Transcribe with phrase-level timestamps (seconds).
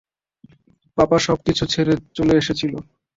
[0.97, 2.73] পাপা সব কিছু ছেড়ে চলে এসেছিল।